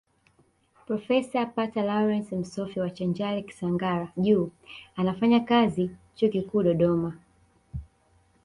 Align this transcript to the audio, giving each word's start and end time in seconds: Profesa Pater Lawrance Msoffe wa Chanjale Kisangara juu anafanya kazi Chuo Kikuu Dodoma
Profesa 0.85 1.45
Pater 1.45 1.83
Lawrance 1.85 2.31
Msoffe 2.35 2.79
wa 2.81 2.89
Chanjale 2.89 3.41
Kisangara 3.41 4.07
juu 4.17 4.49
anafanya 4.95 5.39
kazi 5.39 5.91
Chuo 6.15 6.29
Kikuu 6.29 6.63
Dodoma 6.63 7.17